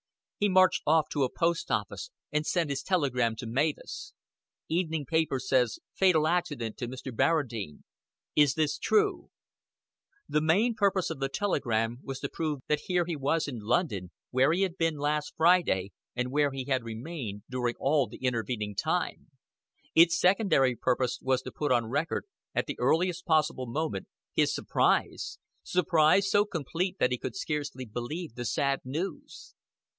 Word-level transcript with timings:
He 0.39 0.49
marched 0.49 0.81
off 0.87 1.07
to 1.09 1.21
a 1.21 1.31
post 1.31 1.69
office, 1.69 2.09
and 2.31 2.43
sent 2.43 2.71
his 2.71 2.81
telegram 2.81 3.35
to 3.35 3.45
Mavis: 3.45 4.15
"Evening 4.67 5.05
paper 5.05 5.39
says 5.39 5.77
fatal 5.93 6.25
accident 6.27 6.77
to 6.77 6.87
Mr. 6.87 7.15
Barradine. 7.15 7.83
Is 8.35 8.55
this 8.55 8.79
true?" 8.79 9.29
The 10.27 10.41
main 10.41 10.73
purpose 10.73 11.11
of 11.11 11.19
the 11.19 11.29
telegram 11.29 11.99
was 12.01 12.19
to 12.21 12.29
prove 12.29 12.61
that 12.67 12.79
here 12.87 13.05
he 13.05 13.15
was 13.15 13.47
in 13.47 13.59
London, 13.59 14.09
where 14.31 14.51
he 14.51 14.63
had 14.63 14.77
been 14.79 14.97
last 14.97 15.35
Friday, 15.37 15.91
and 16.15 16.31
where 16.31 16.49
he 16.51 16.63
had 16.65 16.83
remained 16.83 17.43
during 17.47 17.75
all 17.79 18.07
the 18.07 18.17
intervening 18.25 18.73
time; 18.73 19.29
its 19.93 20.17
secondary 20.19 20.75
purpose 20.75 21.19
was 21.21 21.43
to 21.43 21.51
put 21.51 21.71
on 21.71 21.85
record 21.85 22.25
at 22.55 22.65
the 22.65 22.79
earliest 22.79 23.25
possible 23.27 23.67
moment 23.67 24.07
his 24.33 24.51
surprise 24.55 25.37
surprise 25.61 26.27
so 26.31 26.43
complete 26.45 26.97
that 26.97 27.11
he 27.11 27.19
could 27.19 27.35
scarcely 27.35 27.85
believe 27.85 28.33
the 28.33 28.45
sad 28.45 28.79
news. 28.83 29.53